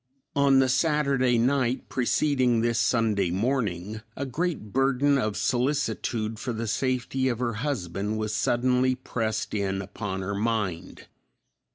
[0.35, 6.65] On the Saturday night, preceding this Sunday morning, a great burden of solicitude for the
[6.65, 11.05] safety of her husband was suddenly pressed in upon her mind.